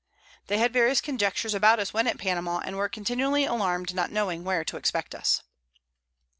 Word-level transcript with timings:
They 0.47 0.57
had 0.57 0.73
various 0.73 0.99
Conjectures 0.99 1.53
about 1.53 1.79
us 1.79 1.93
when 1.93 2.07
at 2.07 2.17
Panama, 2.17 2.57
and 2.65 2.75
were 2.75 2.89
continually 2.89 3.43
allarm'd, 3.45 3.93
not 3.93 4.11
knowing 4.11 4.43
where 4.43 4.63
to 4.65 4.77
expect 4.77 5.13
us. 5.13 5.43